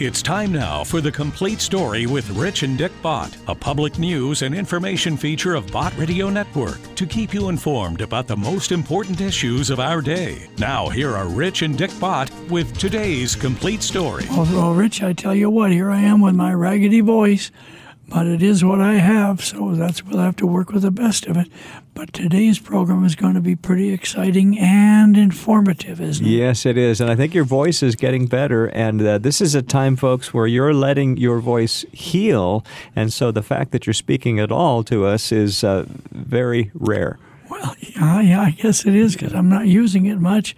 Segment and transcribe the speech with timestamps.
[0.00, 4.42] It's time now for the complete story with Rich and Dick Bott, a public news
[4.42, 9.20] and information feature of Bott Radio Network to keep you informed about the most important
[9.20, 10.48] issues of our day.
[10.56, 14.24] Now, here are Rich and Dick Bott with today's complete story.
[14.30, 17.50] Well, well, Rich, I tell you what, here I am with my raggedy voice,
[18.06, 21.26] but it is what I have, so that's we'll have to work with the best
[21.26, 21.48] of it.
[21.98, 26.30] But today's program is going to be pretty exciting and informative, isn't it?
[26.30, 27.00] Yes, it is.
[27.00, 28.66] And I think your voice is getting better.
[28.66, 32.64] And uh, this is a time, folks, where you're letting your voice heal.
[32.94, 37.18] And so the fact that you're speaking at all to us is uh, very rare.
[37.50, 40.54] Well, yeah, yeah, I guess it is because I'm not using it much.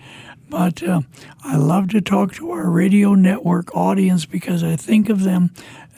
[0.51, 1.01] But uh,
[1.43, 5.53] I love to talk to our radio network audience because I think of them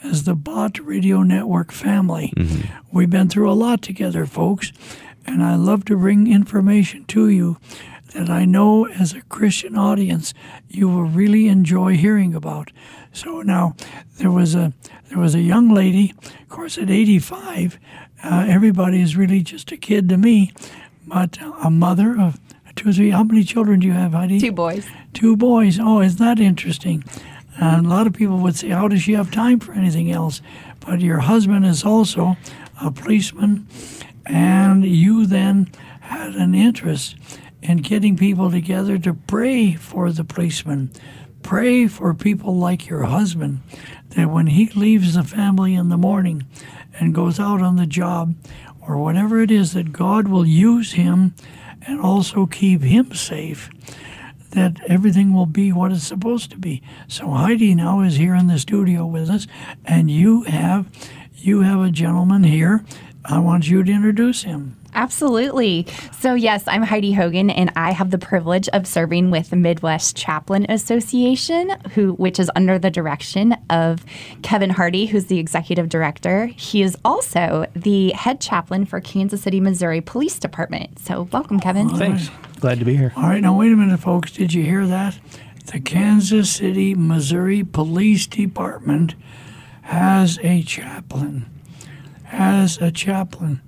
[0.05, 2.31] as the Bott Radio Network family.
[2.91, 4.71] We've been through a lot together, folks,
[5.25, 7.57] and I love to bring information to you
[8.13, 10.33] that I know as a Christian audience
[10.69, 12.71] you will really enjoy hearing about.
[13.11, 13.75] So now
[14.17, 14.73] there was a
[15.09, 17.79] there was a young lady, of course, at 85,
[18.23, 20.53] uh, everybody is really just a kid to me,
[21.05, 22.39] but a mother of
[22.75, 23.09] two or three.
[23.09, 24.39] How many children do you have, Heidi?
[24.39, 24.87] Two boys.
[25.13, 25.77] Two boys.
[25.79, 27.03] Oh, isn't that interesting?
[27.59, 30.41] And a lot of people would say, How does she have time for anything else?
[30.79, 32.37] But your husband is also
[32.81, 33.67] a policeman,
[34.25, 35.69] and you then
[36.01, 37.15] had an interest
[37.61, 40.91] in getting people together to pray for the policeman.
[41.41, 43.61] Pray for people like your husband
[44.09, 46.45] that when he leaves the family in the morning
[46.99, 48.35] and goes out on the job
[48.81, 51.35] or whatever it is, that God will use him
[51.85, 53.69] and also keep him safe
[54.53, 56.81] that everything will be what it's supposed to be.
[57.07, 59.47] So Heidi now is here in the studio with us,
[59.83, 60.87] and you have
[61.35, 62.85] you have a gentleman here.
[63.25, 64.77] I want you to introduce him.
[64.95, 65.87] Absolutely.
[66.19, 70.15] So, yes, I'm Heidi Hogan, and I have the privilege of serving with the Midwest
[70.15, 74.05] Chaplain Association, who which is under the direction of
[74.43, 76.47] Kevin Hardy, who's the executive director.
[76.47, 80.99] He is also the head chaplain for Kansas City, Missouri Police Department.
[80.99, 81.89] So, welcome, Kevin.
[81.89, 82.29] Thanks.
[82.59, 83.13] Glad to be here.
[83.15, 84.31] All right, now wait a minute, folks.
[84.31, 85.17] Did you hear that?
[85.71, 89.15] The Kansas City, Missouri Police Department
[89.83, 91.49] has a chaplain.
[92.33, 93.61] Has a chaplain.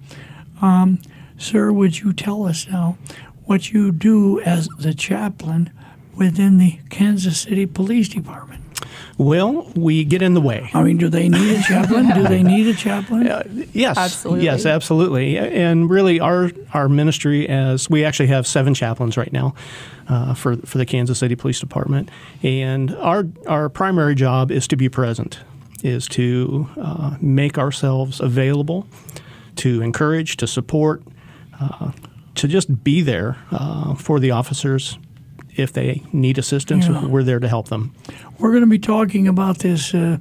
[0.62, 1.00] Um,
[1.38, 2.98] sir, would you tell us now
[3.46, 5.70] what you do as the chaplain
[6.16, 8.62] within the Kansas City Police Department?
[9.18, 10.70] Well, we get in the way.
[10.74, 12.10] I mean, do they need a chaplain?
[12.14, 13.26] do they need a chaplain?
[13.72, 14.46] Yes, Absolutely.
[14.46, 15.38] yes, absolutely.
[15.38, 19.54] And really, our our ministry, as we actually have seven chaplains right now
[20.10, 22.10] uh, for for the Kansas City Police Department,
[22.42, 25.40] and our our primary job is to be present,
[25.86, 28.88] is to uh, make ourselves available,
[29.58, 31.04] to encourage, to support,
[31.62, 31.92] uh,
[32.36, 34.98] to just be there uh, for the officers.
[35.56, 37.06] If they need assistance, Yeah.
[37.06, 37.94] we're there to help them.
[38.40, 40.18] We're going to be talking about this uh,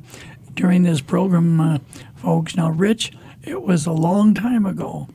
[0.55, 1.79] during this program, uh,
[2.15, 2.55] folks.
[2.57, 5.09] Now, Rich, it was a long time ago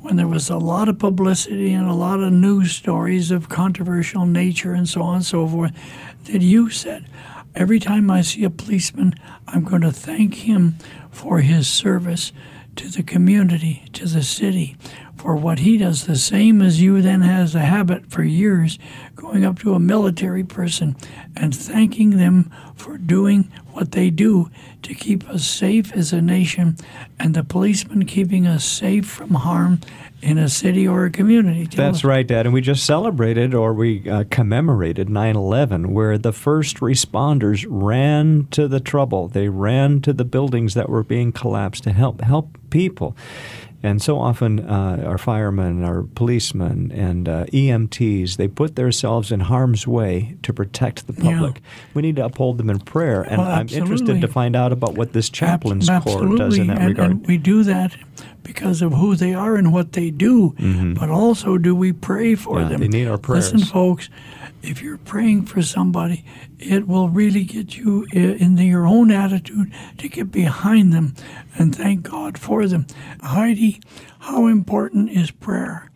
[0.00, 4.26] when there was a lot of publicity and a lot of news stories of controversial
[4.26, 5.72] nature and so on and so forth
[6.26, 7.04] that you said,
[7.54, 9.14] every time I see a policeman,
[9.46, 10.76] I'm going to thank him
[11.10, 12.32] for his service
[12.76, 14.76] to the community, to the city,
[15.16, 16.06] for what he does.
[16.06, 18.78] The same as you then has a habit for years
[19.16, 20.96] going up to a military person
[21.36, 24.48] and thanking them for doing what they do
[24.82, 26.76] to keep us safe as a nation
[27.18, 29.80] and the policemen keeping us safe from harm
[30.20, 31.66] in a city or a community.
[31.66, 32.04] Tell That's us.
[32.04, 32.46] right, Dad.
[32.46, 38.48] And we just celebrated or we uh, commemorated 9 11, where the first responders ran
[38.50, 39.28] to the trouble.
[39.28, 43.16] They ran to the buildings that were being collapsed to help help people.
[43.80, 49.38] And so often, uh, our firemen, our policemen, and uh, EMTs, they put themselves in
[49.40, 51.34] harm's way to protect the Yeah.
[51.34, 51.62] public.
[51.94, 53.22] We need to uphold them in prayer.
[53.22, 56.66] And Well, I'm interested to find out about what this chaplain's Ab- corps does in
[56.66, 57.10] that and, regard.
[57.12, 57.94] And we do that
[58.42, 60.54] because of who they are and what they do,
[60.98, 62.62] but also do we pray for Mm-hmm.
[62.62, 62.80] Yeah, them?
[62.80, 63.52] they need our prayers.
[63.52, 64.08] Listen, folks,
[64.62, 66.24] if you're praying for somebody,
[66.58, 71.14] it will really get you i- in your own attitude to get behind them
[71.56, 72.86] and thank God for them.
[73.22, 73.80] Heidi,
[74.20, 75.90] how important is prayer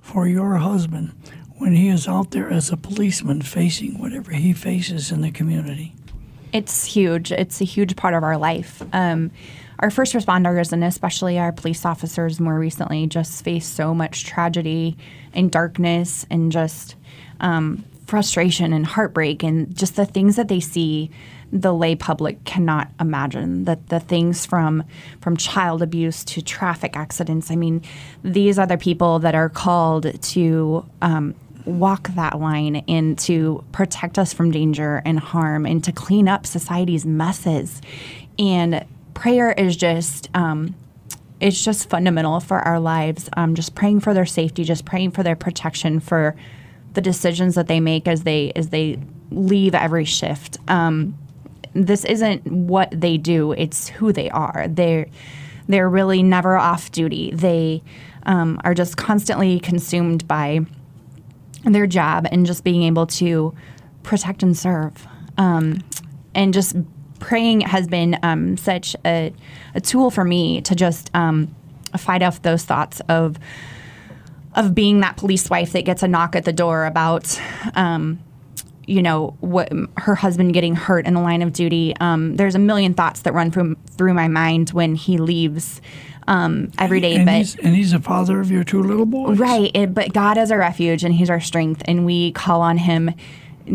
[0.00, 1.12] for your husband
[1.58, 5.94] when he is out there as a policeman facing whatever he faces in the community?
[6.52, 7.32] It's huge.
[7.32, 8.82] It's a huge part of our life.
[8.92, 9.30] Um,
[9.78, 14.96] our first responders, and especially our police officers more recently, just face so much tragedy
[15.32, 16.94] and darkness and just
[17.40, 21.10] um, frustration and heartbreak and just the things that they see
[21.50, 24.84] the lay public cannot imagine that the things from
[25.22, 27.80] from child abuse to traffic accidents i mean
[28.22, 34.18] these are the people that are called to um, walk that line and to protect
[34.18, 37.80] us from danger and harm and to clean up society's messes.
[38.38, 38.84] And
[39.14, 40.74] prayer is just um,
[41.40, 43.30] it's just fundamental for our lives.
[43.36, 46.36] Um, just praying for their safety, just praying for their protection, for
[46.94, 48.98] the decisions that they make as they as they
[49.30, 50.58] leave every shift.
[50.68, 51.16] Um,
[51.74, 54.66] this isn't what they do; it's who they are.
[54.68, 55.06] They're
[55.68, 57.30] they're really never off duty.
[57.32, 57.82] They
[58.24, 60.60] um, are just constantly consumed by
[61.64, 63.54] their job and just being able to
[64.02, 65.06] protect and serve.
[65.38, 65.82] Um,
[66.34, 66.76] and just
[67.20, 69.32] praying has been um, such a,
[69.74, 71.54] a, tool for me to just um,
[71.96, 73.38] fight off those thoughts of
[74.54, 77.40] of being that police wife that gets a knock at the door about
[77.74, 78.18] um,
[78.86, 81.94] you know what her husband getting hurt in the line of duty.
[82.00, 85.80] Um, there's a million thoughts that run through through my mind when he leaves
[86.26, 87.16] um, every day.
[87.16, 89.70] And but he's, and he's the father of your two little boys, right?
[89.74, 93.12] It, but God is our refuge and He's our strength, and we call on Him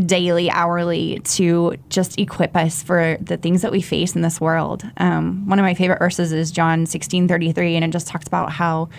[0.05, 4.83] daily, hourly to just equip us for the things that we face in this world.
[4.97, 8.27] Um, one of my favorite verses is John sixteen thirty three, and it just talks
[8.27, 8.89] about how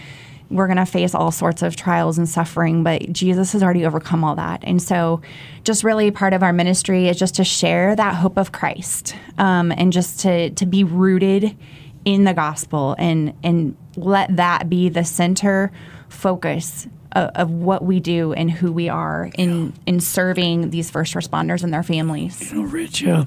[0.51, 4.25] we're going to face all sorts of trials and suffering, but Jesus has already overcome
[4.25, 4.63] all that.
[4.65, 5.21] And so,
[5.65, 9.73] just really part of our ministry is just to share that hope of Christ um,
[9.73, 11.57] and just to, to be rooted
[12.05, 15.71] in the gospel and, and let that be the center
[16.09, 19.73] focus of, of what we do and who we are in, yeah.
[19.87, 22.51] in serving these first responders and their families.
[22.51, 23.27] You know, Rich, uh,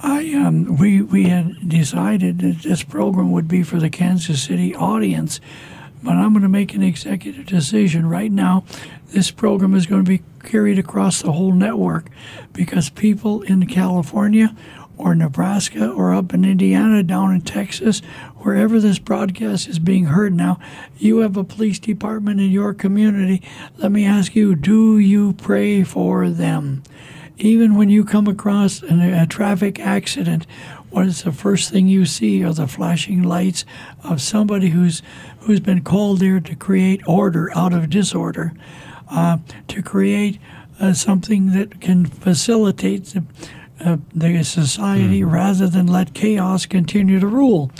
[0.00, 4.74] I um, we we had decided that this program would be for the Kansas City
[4.74, 5.40] audience
[6.02, 8.64] but I'm going to make an executive decision right now.
[9.08, 12.08] This program is going to be carried across the whole network
[12.52, 14.56] because people in California
[14.96, 18.00] or Nebraska or up in Indiana, down in Texas,
[18.38, 20.58] wherever this broadcast is being heard now,
[20.98, 23.42] you have a police department in your community.
[23.78, 26.82] Let me ask you do you pray for them?
[27.42, 30.46] Even when you come across a, a traffic accident,
[30.90, 33.64] what is the first thing you see are the flashing lights
[34.04, 35.02] of somebody who's
[35.40, 38.52] who's been called there to create order out of disorder,
[39.10, 40.38] uh, to create
[40.78, 43.24] uh, something that can facilitate the,
[43.84, 45.32] uh, the society mm.
[45.32, 47.72] rather than let chaos continue to rule.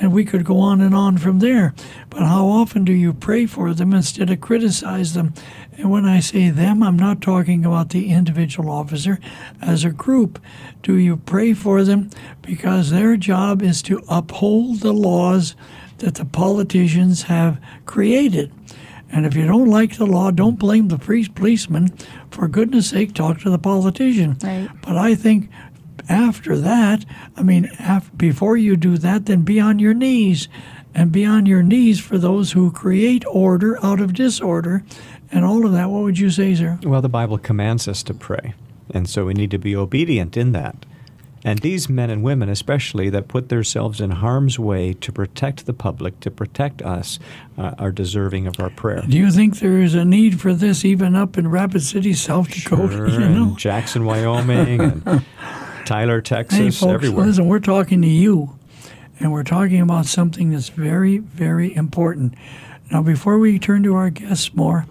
[0.00, 1.74] And we could go on and on from there.
[2.08, 5.34] But how often do you pray for them instead of criticize them?
[5.76, 9.18] And when I say them, I'm not talking about the individual officer.
[9.60, 10.40] As a group,
[10.82, 12.10] do you pray for them?
[12.42, 15.56] Because their job is to uphold the laws
[15.98, 18.52] that the politicians have created.
[19.10, 21.96] And if you don't like the law, don't blame the priest policeman.
[22.30, 24.36] For goodness sake, talk to the politician.
[24.42, 24.68] Right.
[24.82, 25.50] But I think
[26.08, 27.04] after that,
[27.36, 30.48] I mean, after, before you do that, then be on your knees.
[30.94, 34.82] And be on your knees for those who create order out of disorder
[35.30, 35.90] and all of that.
[35.90, 36.78] What would you say, sir?
[36.82, 38.54] Well, the Bible commands us to pray.
[38.90, 40.86] And so we need to be obedient in that.
[41.44, 45.72] And these men and women, especially, that put themselves in harm's way to protect the
[45.72, 47.18] public, to protect us,
[47.56, 49.04] uh, are deserving of our prayer.
[49.08, 52.50] Do you think there is a need for this even up in Rapid City, South
[52.50, 52.88] Dakota?
[53.08, 53.54] Sure, you know?
[53.56, 55.24] Jackson, Wyoming, and
[55.88, 57.26] Tyler, Texas, hey, folks, everywhere.
[57.26, 58.58] Listen, we're talking to you,
[59.18, 62.34] and we're talking about something that's very, very important.
[62.90, 64.84] Now, before we turn to our guests more,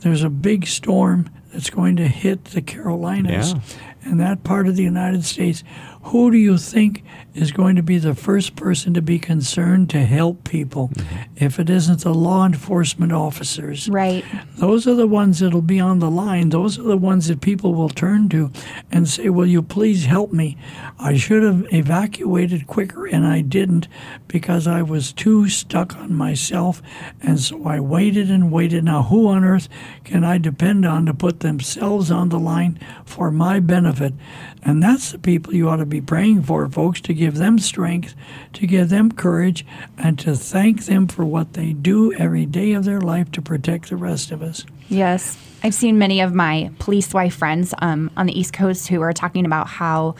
[0.00, 3.60] there's a big storm that's going to hit the Carolinas yeah.
[4.08, 5.62] And that part of the United States
[6.08, 10.04] who do you think is going to be the first person to be concerned to
[10.04, 11.16] help people mm-hmm.
[11.36, 13.88] if it isn't the law enforcement officers?
[13.88, 14.24] Right.
[14.56, 16.48] Those are the ones that'll be on the line.
[16.48, 18.50] Those are the ones that people will turn to
[18.90, 20.56] and say, Will you please help me?
[20.98, 23.88] I should have evacuated quicker and I didn't
[24.28, 26.80] because I was too stuck on myself.
[27.20, 28.84] And so I waited and waited.
[28.84, 29.68] Now, who on earth
[30.04, 33.97] can I depend on to put themselves on the line for my benefit?
[34.00, 38.14] And that's the people you ought to be praying for, folks, to give them strength,
[38.54, 39.64] to give them courage,
[39.96, 43.90] and to thank them for what they do every day of their life to protect
[43.90, 44.64] the rest of us.
[44.88, 45.36] Yes.
[45.62, 49.12] I've seen many of my police wife friends um, on the East Coast who are
[49.12, 50.14] talking about how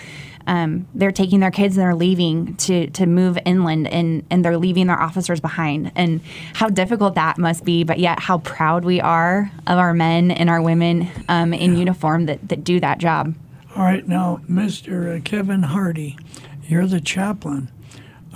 [0.49, 4.57] um, they're taking their kids and they're leaving to, to move inland and, and they're
[4.57, 6.23] leaving their officers behind and
[6.55, 10.49] how difficult that must be, but yet how proud we are of our men and
[10.49, 11.79] our women um, in yeah.
[11.81, 13.35] uniform that, that do that job.
[13.79, 15.17] All right, now, Mr.
[15.17, 16.19] Uh, Kevin Hardy,
[16.65, 17.71] you're the chaplain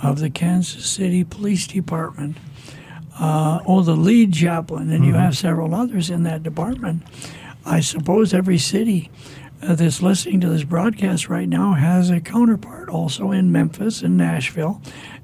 [0.01, 2.37] of the Kansas City Police Department.
[3.19, 5.03] Uh, oh, the lead chaplain, and mm-hmm.
[5.03, 7.03] you have several others in that department.
[7.65, 9.11] I suppose every city
[9.61, 14.15] uh, that's listening to this broadcast right now has a counterpart also in Memphis and
[14.15, 14.81] Nashville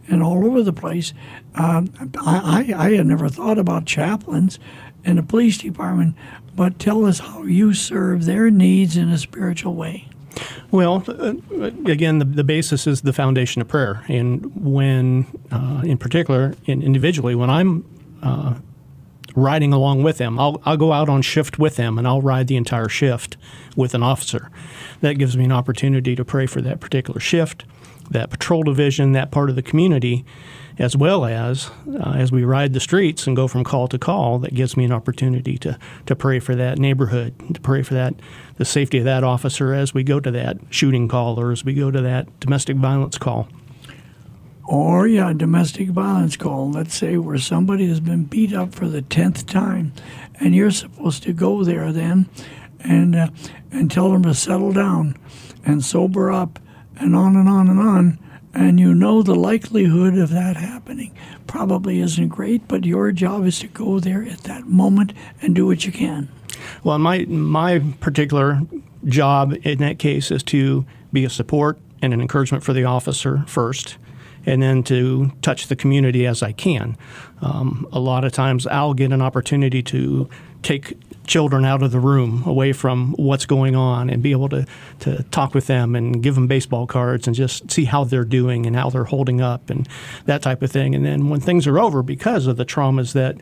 [0.09, 1.13] and all over the place.
[1.55, 4.59] Um, I, I, I had never thought about chaplains
[5.05, 6.15] in the police department,
[6.53, 10.08] but tell us how you serve their needs in a spiritual way.
[10.71, 11.33] Well, uh,
[11.85, 14.03] again, the, the basis is the foundation of prayer.
[14.07, 17.85] And when, uh, in particular, in individually, when I'm
[18.21, 18.55] uh,
[19.35, 22.47] riding along with them, I'll, I'll go out on shift with them and I'll ride
[22.47, 23.37] the entire shift
[23.75, 24.49] with an officer.
[25.01, 27.65] That gives me an opportunity to pray for that particular shift,
[28.09, 30.25] that patrol division, that part of the community,
[30.77, 34.39] as well as uh, as we ride the streets and go from call to call,
[34.39, 38.15] that gives me an opportunity to, to pray for that neighborhood, to pray for that
[38.55, 41.73] the safety of that officer as we go to that shooting call or as we
[41.73, 43.47] go to that domestic violence call.
[44.69, 49.01] Or, yeah, domestic violence call, let's say, where somebody has been beat up for the
[49.01, 49.93] 10th time,
[50.39, 52.29] and you're supposed to go there then
[52.79, 53.29] and, uh,
[53.71, 55.17] and tell them to settle down
[55.65, 56.59] and sober up
[56.97, 58.19] and on and on and on.
[58.53, 61.15] And you know the likelihood of that happening
[61.47, 65.65] probably isn't great, but your job is to go there at that moment and do
[65.65, 66.29] what you can.
[66.83, 68.61] Well, my my particular
[69.05, 73.43] job in that case is to be a support and an encouragement for the officer
[73.47, 73.97] first,
[74.45, 76.97] and then to touch the community as I can.
[77.41, 80.29] Um, a lot of times, I'll get an opportunity to
[80.61, 80.97] take
[81.29, 84.65] children out of the room, away from what's going on, and be able to,
[84.99, 88.65] to talk with them and give them baseball cards and just see how they're doing
[88.65, 89.87] and how they're holding up and
[90.25, 90.95] that type of thing.
[90.95, 93.37] And then when things are over, because of the traumas that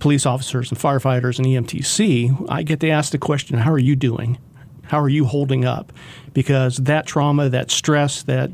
[0.00, 3.78] police officers and firefighters and EMTs see, I get to ask the question, How are
[3.78, 4.38] you doing?
[4.84, 5.92] How are you holding up?
[6.32, 8.52] Because that trauma, that stress, that,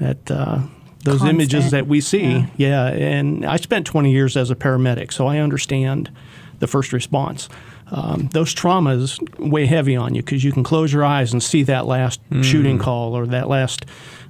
[0.00, 0.60] that, uh,
[1.04, 1.30] those Constant.
[1.40, 2.86] images that we see, yeah.
[2.88, 6.10] And I spent 20 years as a paramedic, so I understand
[6.60, 7.48] the first response.
[7.90, 11.62] Um, those traumas weigh heavy on you because you can close your eyes and see
[11.64, 13.84] that last shooting call or that last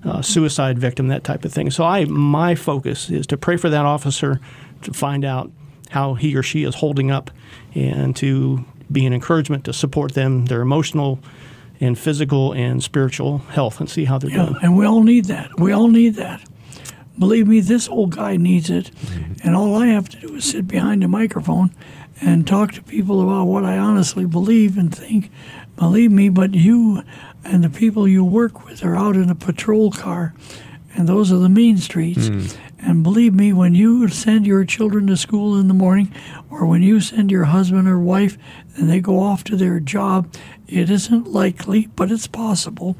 [0.05, 1.71] uh, suicide victim, that type of thing.
[1.71, 4.41] So I, my focus is to pray for that officer
[4.83, 5.51] to find out
[5.91, 7.31] how he or she is holding up,
[7.75, 11.21] and to be an encouragement to support them, their emotional
[11.81, 14.57] and physical and spiritual health, and see how they're Yeah, doing.
[14.63, 15.51] and we all need that.
[15.59, 16.43] We all need that.
[17.19, 18.91] Believe me, this old guy needs it.
[19.43, 21.75] And all I have to do is sit behind a microphone
[22.21, 25.31] and talk to people about what I honestly believe and think.
[25.77, 27.03] Believe me, but you
[27.45, 30.35] and the people you work with are out in a patrol car,
[30.95, 32.29] and those are the mean streets.
[32.29, 32.47] Hmm.
[32.79, 36.15] And believe me, when you send your children to school in the morning,
[36.51, 38.37] or when you send your husband or wife
[38.77, 40.33] and they go off to their job,
[40.69, 42.97] it isn't likely, but it's possible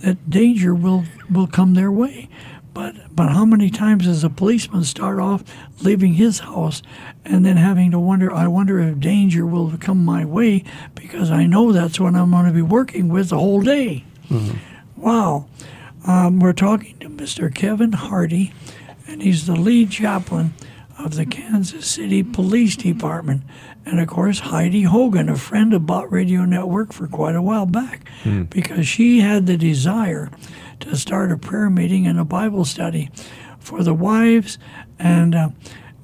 [0.00, 2.28] that danger will, will come their way.
[2.74, 5.44] But but how many times does a policeman start off
[5.80, 6.82] leaving his house
[7.24, 10.64] and then having to wonder, I wonder if danger will come my way
[10.96, 14.04] because I know that's what I'm going to be working with the whole day.
[14.96, 15.46] Wow.
[16.06, 17.54] Um, we're talking to Mr.
[17.54, 18.52] Kevin Hardy,
[19.06, 20.52] and he's the lead chaplain
[20.98, 23.42] of the Kansas City Police Department.
[23.86, 27.66] And of course, Heidi Hogan, a friend of Bott Radio Network for quite a while
[27.66, 28.08] back,
[28.50, 30.30] because she had the desire
[30.84, 33.10] to start a prayer meeting and a Bible study
[33.58, 34.58] for the wives
[34.98, 35.48] and uh,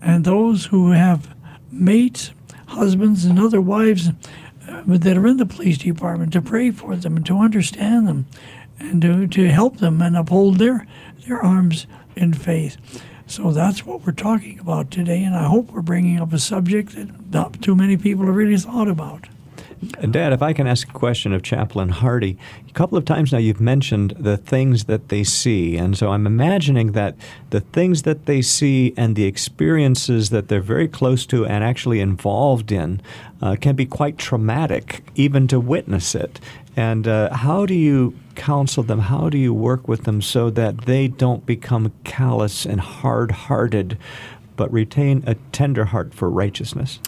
[0.03, 1.35] and those who have
[1.71, 2.33] mates,
[2.69, 4.09] husbands, and other wives
[4.69, 8.27] uh, that are in the police department to pray for them and to understand them
[8.79, 10.87] and to, to help them and uphold their
[11.27, 12.79] their arms in faith.
[13.27, 16.95] So that's what we're talking about today, and I hope we're bringing up a subject
[16.97, 19.27] that not too many people have really thought about.
[19.81, 22.37] Dad, if I can ask a question of Chaplain Hardy,
[22.69, 26.27] a couple of times now you've mentioned the things that they see, and so I'm
[26.27, 27.17] imagining that
[27.49, 32.01] the things that they see and the experiences that they're very close to and actually
[32.01, 33.01] involved in
[33.41, 36.41] uh, can be quite traumatic, even to witness it.
[36.77, 38.99] And uh, how do you counsel them?
[38.99, 43.97] How do you work with them so that they don't become callous and hard-hearted,
[44.57, 46.99] but retain a tender heart for righteousness?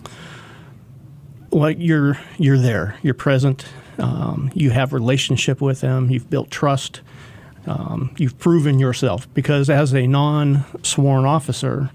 [1.52, 2.96] Well, you're you're there.
[3.02, 3.64] You're present.
[3.98, 6.10] Um, you have relationship with them.
[6.10, 7.02] You've built trust.
[7.66, 11.90] Um, you've proven yourself because as a non-sworn officer,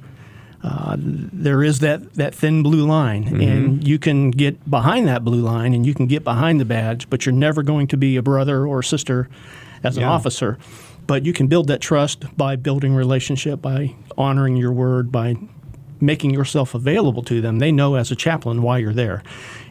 [0.63, 5.41] uh, there is that, that thin blue line, and you can get behind that blue
[5.41, 8.21] line and you can get behind the badge, but you're never going to be a
[8.21, 9.27] brother or sister
[9.83, 10.11] as an Yeah.
[10.11, 10.57] officer.
[11.05, 15.35] But you can build that trust by building relationship, by honoring your word, by
[16.01, 17.59] making yourself available to them.
[17.59, 19.23] They know as a chaplain why you're there.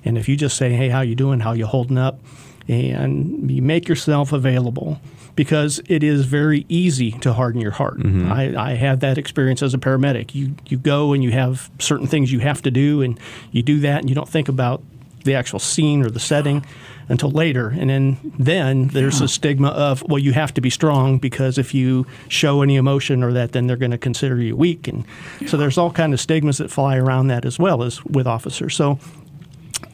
[0.04, 1.40] And if you just say, "Hey, how you doing?
[1.40, 2.21] How you holding up?"
[2.68, 5.00] and you make yourself available
[5.37, 7.99] because it is very easy to harden your heart.
[7.99, 8.33] Mm-hmm.
[8.33, 10.35] I, I had that experience as a paramedic.
[10.35, 13.21] You you go and you have certain things you have to do, and
[13.52, 14.83] you do that, and you don't think about
[15.26, 16.64] the actual scene or the setting
[17.09, 17.68] until later.
[17.68, 21.75] And then then there's a stigma of well, you have to be strong because if
[21.75, 24.88] you show any emotion or that, then they're going to consider you weak.
[24.88, 25.04] And
[25.47, 28.75] so there's all kind of stigmas that fly around that as well as with officers.
[28.75, 28.99] So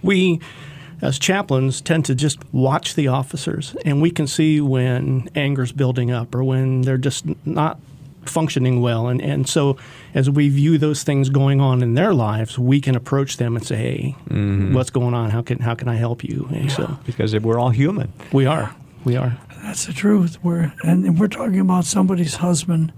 [0.02, 0.40] we
[1.02, 6.12] as chaplains tend to just watch the officers and we can see when anger's building
[6.12, 7.80] up or when they're just not
[8.26, 9.76] functioning well and, and so
[10.14, 13.66] as we view those things going on in their lives we can approach them and
[13.66, 14.16] say hey
[14.74, 17.70] what's going on how can how can i help you and so Because we're all
[17.70, 18.12] human.
[18.32, 18.74] we are
[19.04, 20.38] we are That's the truth.
[20.44, 22.92] We're and we're talking about somebody's husband,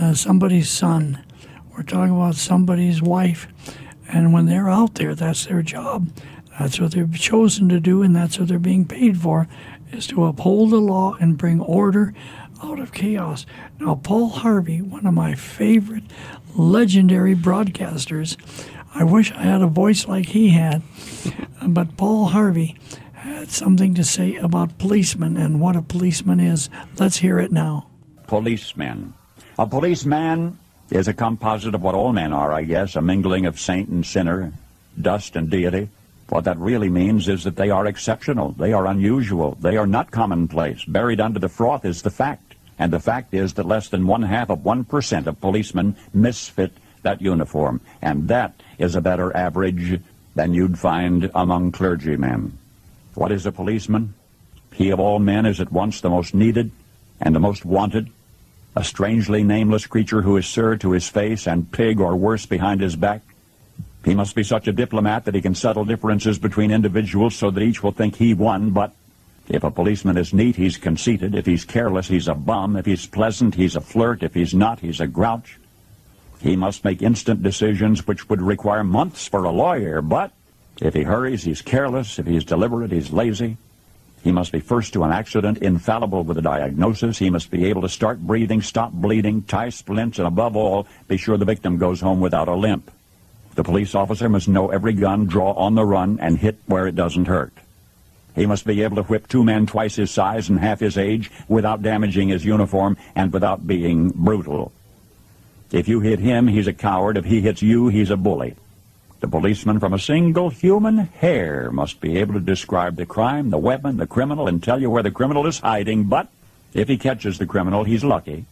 [0.00, 1.18] uh, somebody's son.
[1.72, 3.46] We're talking about somebody's wife,
[4.08, 6.08] and when they're out there, that's their job.
[6.58, 9.46] That's what they've chosen to do, and that's what they're being paid for,
[9.92, 12.14] is to uphold the law and bring order
[12.62, 13.46] out of chaos.
[13.80, 16.04] Now, Paul Harvey, one of my favorite
[16.54, 18.36] legendary broadcasters,
[18.94, 20.82] I wish I had a voice like he had,
[21.66, 22.76] but Paul Harvey
[23.12, 26.70] had something to say about policemen and what a policeman is.
[26.98, 27.88] Let's hear it now.
[28.26, 29.14] policemen.
[29.58, 30.58] A policeman
[30.90, 34.04] is a composite of what all men are, I guess, a mingling of saint and
[34.04, 34.52] sinner,
[35.00, 35.88] dust and deity.
[36.28, 40.10] What that really means is that they are exceptional, they are unusual, they are not
[40.10, 40.84] commonplace.
[40.84, 42.45] Buried under the froth is the fact.
[42.78, 47.22] And the fact is that less than one half of 1% of policemen misfit that
[47.22, 47.80] uniform.
[48.02, 50.00] And that is a better average
[50.34, 52.58] than you'd find among clergymen.
[53.14, 54.14] What is a policeman?
[54.74, 56.70] He of all men is at once the most needed
[57.18, 58.10] and the most wanted,
[58.74, 62.82] a strangely nameless creature who is sir to his face and pig or worse behind
[62.82, 63.22] his back.
[64.04, 67.62] He must be such a diplomat that he can settle differences between individuals so that
[67.62, 68.94] each will think he won, but
[69.48, 71.34] if a policeman is neat, he's conceited.
[71.34, 72.76] If he's careless, he's a bum.
[72.76, 74.22] If he's pleasant, he's a flirt.
[74.22, 75.58] If he's not, he's a grouch.
[76.40, 80.32] He must make instant decisions which would require months for a lawyer, but
[80.80, 82.18] if he hurries, he's careless.
[82.18, 83.56] If he's deliberate, he's lazy.
[84.22, 87.18] He must be first to an accident, infallible with a diagnosis.
[87.18, 91.16] He must be able to start breathing, stop bleeding, tie splints, and above all, be
[91.16, 92.90] sure the victim goes home without a limp.
[93.54, 96.96] The police officer must know every gun, draw on the run, and hit where it
[96.96, 97.52] doesn't hurt.
[98.36, 101.30] He must be able to whip two men twice his size and half his age
[101.48, 104.72] without damaging his uniform and without being brutal.
[105.72, 107.16] If you hit him, he's a coward.
[107.16, 108.54] If he hits you, he's a bully.
[109.20, 113.58] The policeman from a single human hair must be able to describe the crime, the
[113.58, 116.04] weapon, the criminal, and tell you where the criminal is hiding.
[116.04, 116.28] But
[116.74, 118.44] if he catches the criminal, he's lucky.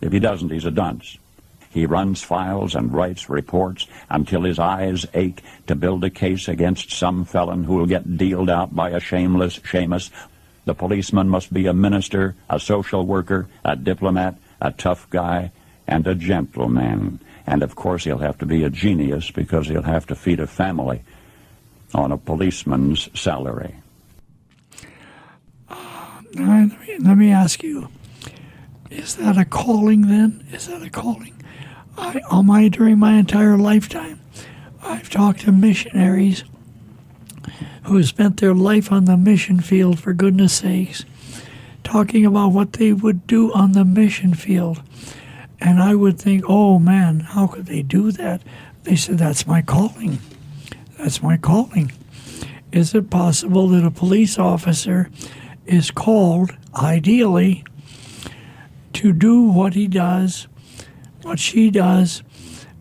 [0.00, 1.18] If he doesn't, he's a dunce.
[1.78, 6.90] He runs files and writes reports until his eyes ache to build a case against
[6.90, 10.10] some felon who will get dealed out by a shameless shamus.
[10.64, 15.52] The policeman must be a minister, a social worker, a diplomat, a tough guy,
[15.86, 17.20] and a gentleman.
[17.46, 20.48] And of course, he'll have to be a genius because he'll have to feed a
[20.48, 21.02] family
[21.94, 23.76] on a policeman's salary.
[26.34, 27.88] Right, let, me, let me ask you:
[28.90, 30.08] Is that a calling?
[30.08, 31.37] Then is that a calling?
[31.98, 34.20] I, all my during my entire lifetime,
[34.82, 36.44] I've talked to missionaries
[37.84, 39.98] who have spent their life on the mission field.
[39.98, 41.04] For goodness sakes,
[41.82, 44.82] talking about what they would do on the mission field,
[45.60, 48.42] and I would think, oh man, how could they do that?
[48.84, 50.18] They said, that's my calling.
[50.98, 51.92] That's my calling.
[52.72, 55.10] Is it possible that a police officer
[55.66, 57.64] is called, ideally,
[58.94, 60.48] to do what he does,
[61.28, 62.22] what she does,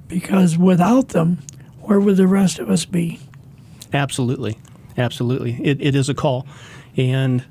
[0.08, 1.40] because without them,
[1.82, 3.20] where would the rest of us be?
[3.94, 4.58] absolutely
[4.98, 6.46] absolutely it, it is a call
[6.98, 7.46] and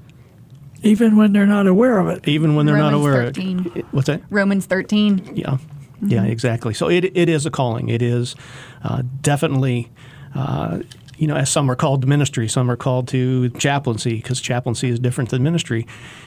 [0.83, 2.29] Even when they're not aware of it.
[2.29, 3.73] even when they're not aware 13.
[3.75, 5.33] It- what's that Romans 13.
[5.35, 5.57] Yeah,
[6.03, 6.75] yeah, exactly.
[6.75, 7.89] So it it is a calling.
[7.89, 8.37] It is
[8.85, 9.91] uh, definitely,
[10.35, 10.81] uh,
[11.17, 14.91] you know, as some are called to ministry, some are called to chaplaincy because chaplaincy
[14.91, 15.87] is different than ministry.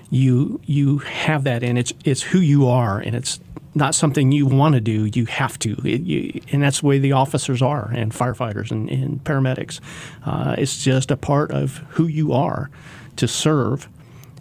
[0.10, 3.40] You you have that, and it's it's who you are, and it's
[3.76, 5.06] not something you want to do.
[5.14, 8.90] You have to, it, you, and that's the way the officers are, and firefighters and,
[8.90, 9.80] and paramedics.
[10.26, 12.70] Uh, it's just a part of who you are
[13.18, 13.88] to serve.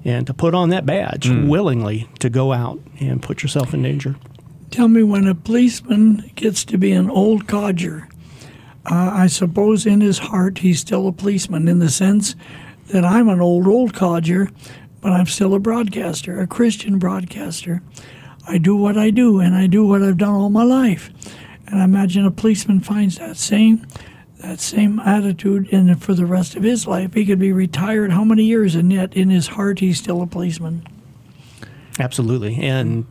[0.05, 4.15] And to put on that badge willingly to go out and put yourself in danger.
[4.71, 8.09] Tell me when a policeman gets to be an old codger,
[8.87, 12.37] uh, I suppose in his heart he's still a policeman in the sense
[12.87, 14.49] that I'm an old, old codger,
[15.01, 17.83] but I'm still a broadcaster, a Christian broadcaster.
[18.49, 21.11] I do what I do, and I do what I've done all my life.
[21.67, 23.87] And I imagine a policeman finds that same
[24.39, 27.13] that same attitude in for the rest of his life.
[27.15, 30.27] He could be retired how many years, and yet in his heart he's still a
[30.29, 30.87] policeman.
[31.99, 33.05] Absolutely, and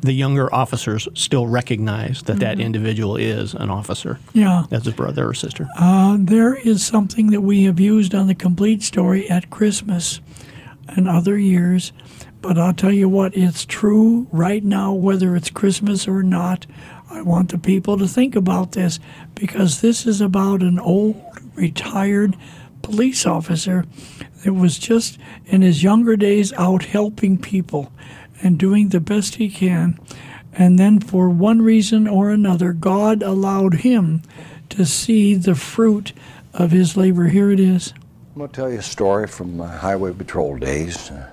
[0.00, 4.64] the younger officers still recognize that that individual is an officer Yeah.
[4.70, 5.68] as his brother or sister.
[5.78, 10.20] Uh, there is something that we have used on the complete story at Christmas
[10.88, 11.92] and other years,
[12.40, 16.66] but I'll tell you what, it's true right now, whether it's Christmas or not.
[17.10, 18.98] I want the people to think about this
[19.34, 21.22] because this is about an old,
[21.54, 22.36] retired
[22.82, 23.86] police officer
[24.42, 27.92] that was just in his younger days out helping people
[28.42, 29.98] and doing the best he can.
[30.52, 34.22] And then, for one reason or another, God allowed him
[34.68, 36.12] to see the fruit
[36.52, 37.28] of his labor.
[37.28, 37.92] Here it is.
[38.34, 41.08] I'm going to tell you a story from my highway patrol days.
[41.08, 41.30] Uh,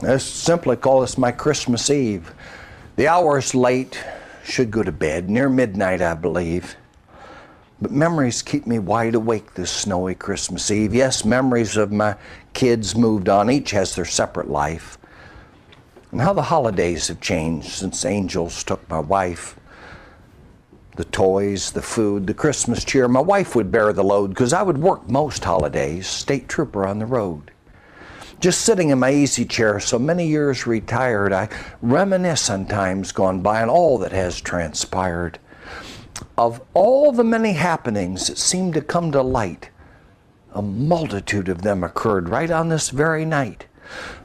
[0.00, 2.32] Let's simply call this my Christmas Eve.
[2.96, 4.02] The hour is late,
[4.42, 6.74] should go to bed, near midnight, I believe.
[7.82, 10.94] But memories keep me wide awake this snowy Christmas Eve.
[10.94, 12.16] Yes, memories of my
[12.54, 14.96] kids moved on, each has their separate life.
[16.12, 19.59] And how the holidays have changed since Angels took my wife
[20.96, 23.08] the toys, the food, the Christmas cheer.
[23.08, 26.98] My wife would bear the load because I would work most holidays, state trooper on
[26.98, 27.50] the road.
[28.40, 31.48] Just sitting in my easy chair, so many years retired, I
[31.82, 35.38] reminisce on times gone by and all that has transpired.
[36.38, 39.68] Of all the many happenings that seemed to come to light,
[40.54, 43.66] a multitude of them occurred right on this very night.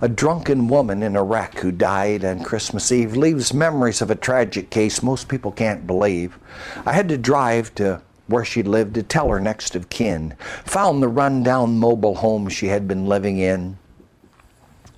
[0.02, 4.16] A drunken woman in a wreck who died on Christmas Eve leaves memories of a
[4.16, 6.38] tragic case most people can't believe.
[6.86, 10.36] I had to drive to where she lived to tell her next of kin.
[10.66, 13.78] Found the rundown mobile home she had been living in.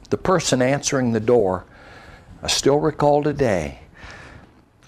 [0.09, 1.65] The person answering the door,
[2.41, 3.79] I still recall today,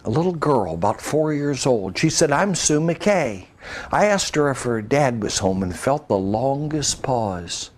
[0.05, 1.97] a little girl about four years old.
[1.97, 3.47] She said, I'm Sue McKay.
[3.91, 7.69] I asked her if her dad was home and felt the longest pause.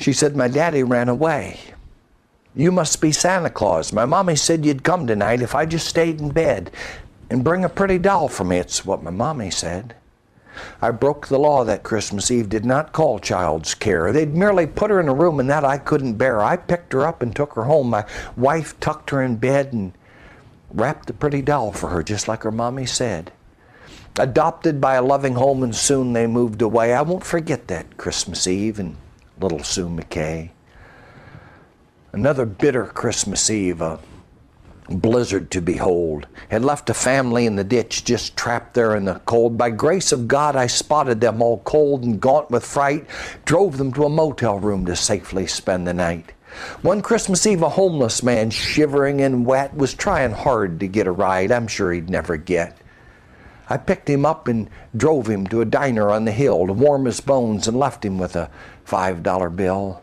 [0.00, 1.60] She said, My daddy ran away.
[2.54, 3.92] You must be Santa Claus.
[3.92, 6.70] My mommy said you'd come tonight if I just stayed in bed
[7.28, 8.56] and bring a pretty doll for me.
[8.56, 9.94] It's what my mommy said.
[10.80, 14.10] I broke the law that Christmas Eve, did not call child's care.
[14.10, 16.40] They'd merely put her in a room, and that I couldn't bear.
[16.40, 17.90] I picked her up and took her home.
[17.90, 19.92] My wife tucked her in bed and
[20.72, 23.32] wrapped the pretty doll for her, just like her mommy said.
[24.18, 26.94] Adopted by a loving home, and soon they moved away.
[26.94, 28.96] I won't forget that Christmas Eve and
[29.40, 30.50] little Sue McKay.
[32.12, 34.00] Another bitter Christmas Eve, a
[34.88, 36.26] blizzard to behold.
[36.48, 39.56] Had left a family in the ditch, just trapped there in the cold.
[39.56, 43.06] By grace of God, I spotted them all cold and gaunt with fright,
[43.44, 46.32] drove them to a motel room to safely spend the night.
[46.82, 51.12] One Christmas Eve, a homeless man, shivering and wet, was trying hard to get a
[51.12, 52.76] ride I'm sure he'd never get.
[53.70, 57.04] I picked him up and drove him to a diner on the hill to warm
[57.04, 58.50] his bones and left him with a
[58.84, 60.02] $5 bill.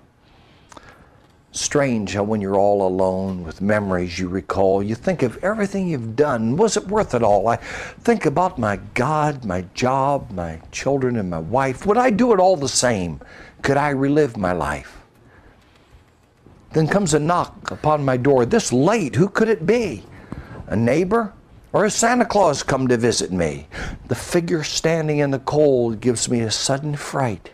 [1.52, 6.16] Strange how when you're all alone with memories you recall, you think of everything you've
[6.16, 6.56] done.
[6.56, 7.50] Was it worth it all?
[7.50, 11.86] I think about my God, my job, my children, and my wife.
[11.86, 13.20] Would I do it all the same?
[13.64, 15.02] Could I relive my life?
[16.72, 18.46] Then comes a knock upon my door.
[18.46, 20.04] This late, who could it be?
[20.68, 21.34] A neighbor?
[21.78, 23.68] Or has Santa Claus come to visit me?
[24.08, 27.52] The figure standing in the cold gives me a sudden fright.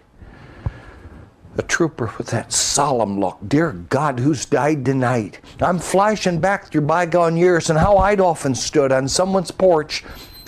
[1.57, 3.37] A trooper with that solemn look.
[3.45, 5.41] Dear God, who's died tonight?
[5.59, 10.05] I'm flashing back through bygone years and how I'd often stood on someone's porch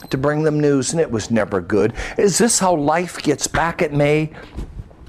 [0.10, 1.92] to bring them news, and it was never good.
[2.18, 4.32] Is this how life gets back at me?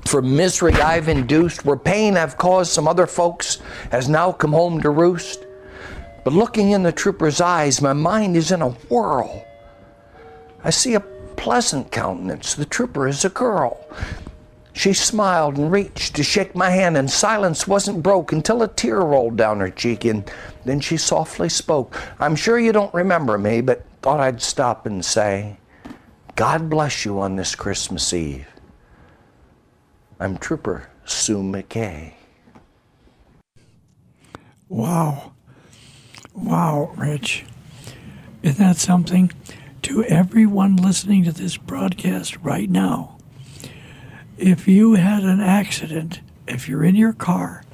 [0.06, 3.58] For misery I've induced, where pain I've caused some other folks
[3.92, 5.45] has now come home to roost.
[6.26, 9.46] But looking in the trooper's eyes, my mind is in a whirl.
[10.64, 11.00] I see a
[11.36, 12.54] pleasant countenance.
[12.54, 13.86] The trooper is a girl.
[14.72, 19.02] She smiled and reached to shake my hand, and silence wasn't broke until a tear
[19.02, 20.28] rolled down her cheek, and
[20.64, 21.96] then she softly spoke.
[22.18, 25.58] I'm sure you don't remember me, but thought I'd stop and say,
[26.34, 28.48] God bless you on this Christmas Eve.
[30.18, 32.14] I'm Trooper Sue McKay.
[34.68, 35.35] Wow.
[36.36, 37.46] Wow, Rich.
[38.42, 39.32] Isn't that something?
[39.82, 43.16] To everyone listening to this broadcast right now,
[44.36, 47.64] if you had an accident, if you're in your car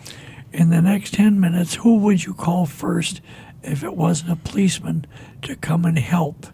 [0.53, 3.21] in the next 10 minutes, who would you call first
[3.65, 5.07] if it wasn't a policeman
[5.43, 6.47] to come and help?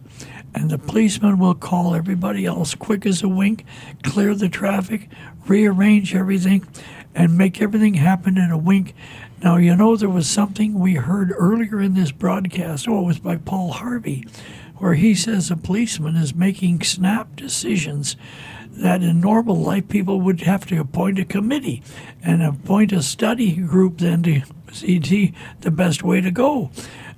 [0.54, 3.66] And the policeman will call everybody else quick as a wink,
[4.02, 5.10] clear the traffic,
[5.46, 6.66] rearrange everything,
[7.14, 8.94] and make everything happen in a wink.
[9.42, 12.88] Now, you know, there was something we heard earlier in this broadcast.
[12.88, 14.26] Oh, it was by Paul Harvey,
[14.76, 18.16] where he says a policeman is making snap decisions
[18.70, 21.82] that in normal life people would have to appoint a committee
[22.22, 24.42] and appoint a study group then to
[24.84, 26.70] ET the best way to go?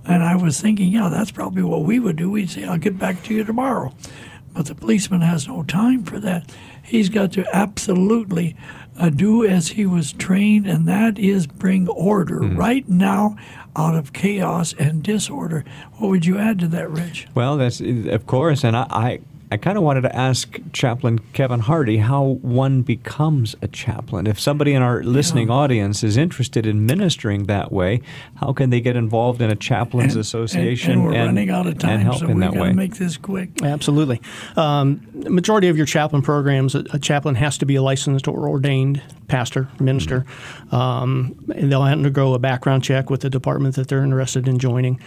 [0.05, 2.31] And I was thinking, yeah, that's probably what we would do.
[2.31, 3.95] We'd say, I'll get back to you tomorrow.
[4.53, 6.51] But the policeman has no time for that.
[6.83, 8.57] He's got to absolutely
[8.99, 12.57] uh, do as he was trained, and that is bring order Mm-hmm.
[12.57, 13.37] right now
[13.77, 15.65] out of chaos and disorder.
[15.99, 17.29] What would you add to that, Rich?
[17.35, 19.21] Well, that's of course, and I, I,
[19.53, 24.29] I kind of wanted to ask Chaplain Kevin Hardy how one becomes a chaplain.
[24.29, 28.01] If somebody in our listening audience is interested in ministering that way,
[28.37, 31.73] how can they get involved in a chaplains association And, and we're running out of
[31.73, 32.69] and time, help so in we that got way?
[32.69, 33.51] to make this quick.
[33.61, 34.21] Absolutely.
[34.57, 38.29] Um, the majority of your chaplain programs, a, a chaplain has to be a licensed
[38.29, 40.27] or ordained pastor, minister.
[40.71, 45.01] Um, and they'll undergo a background check with the department that they're interested in joining.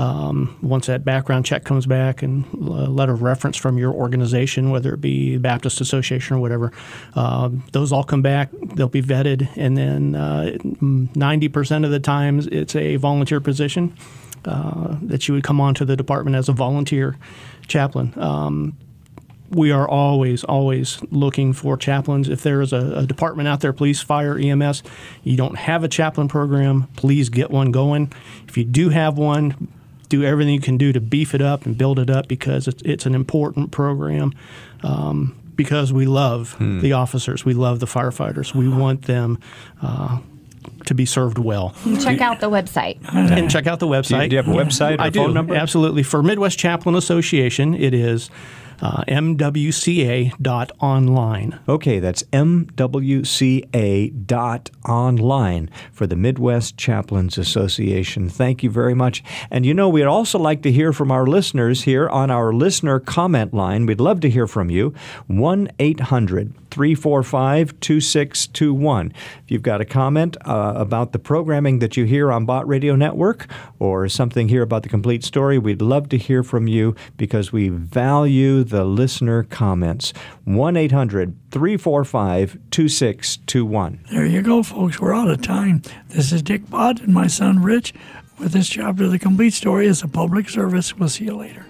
[0.00, 4.70] Um, once that background check comes back and a letter of reference from your organization,
[4.70, 6.72] whether it be Baptist Association or whatever,
[7.14, 8.48] um, those all come back.
[8.52, 13.94] They'll be vetted, and then uh, 90% of the times it's a volunteer position.
[14.42, 17.18] Uh, that you would come onto the department as a volunteer
[17.68, 18.14] chaplain.
[18.16, 18.74] Um,
[19.50, 22.26] we are always, always looking for chaplains.
[22.26, 24.82] If there is a, a department out there, police, fire, EMS,
[25.24, 28.10] you don't have a chaplain program, please get one going.
[28.48, 29.68] If you do have one,
[30.10, 32.82] do everything you can do to beef it up and build it up because it's,
[32.82, 34.34] it's an important program.
[34.82, 39.38] Um, because we love the officers, we love the firefighters, we want them
[39.82, 40.18] uh,
[40.86, 41.74] to be served well.
[42.00, 42.98] Check out the website.
[43.12, 44.30] And check out the website.
[44.30, 45.54] do you have a website or I a phone do, number?
[45.54, 46.02] Absolutely.
[46.02, 48.30] For Midwest Chaplain Association, it is
[48.80, 50.30] uh, mwca.online.
[51.68, 58.28] Okay, that's mwca dot online for the Midwest Chaplains Association.
[58.28, 59.22] Thank you very much.
[59.50, 63.00] And you know, we'd also like to hear from our listeners here on our listener
[63.00, 63.86] comment line.
[63.86, 64.94] We'd love to hear from you.
[65.26, 69.12] 1 800 345 2621.
[69.42, 72.96] If you've got a comment uh, about the programming that you hear on Bott Radio
[72.96, 73.46] Network
[73.78, 77.68] or something here about the complete story, we'd love to hear from you because we
[77.68, 80.12] value the listener comments.
[80.44, 84.04] 1 800 345 2621.
[84.10, 85.00] There you go, folks.
[85.00, 85.82] We're out of time.
[86.08, 87.94] This is Dick Bott and my son Rich
[88.38, 90.96] with this chapter of the complete story as a public service.
[90.96, 91.66] We'll see you later.